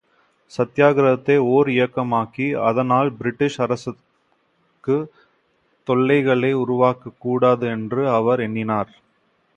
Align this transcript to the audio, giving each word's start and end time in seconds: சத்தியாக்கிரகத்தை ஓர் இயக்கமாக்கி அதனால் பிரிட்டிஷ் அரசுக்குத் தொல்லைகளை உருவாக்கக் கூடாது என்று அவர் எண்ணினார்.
சத்தியாக்கிரகத்தை 0.57 1.37
ஓர் 1.37 1.67
இயக்கமாக்கி 1.67 2.61
அதனால் 2.61 3.11
பிரிட்டிஷ் 3.11 3.61
அரசுக்குத் 3.61 5.09
தொல்லைகளை 5.83 6.55
உருவாக்கக் 6.55 7.17
கூடாது 7.19 7.67
என்று 7.67 8.09
அவர் 8.09 8.39
எண்ணினார். 8.39 8.91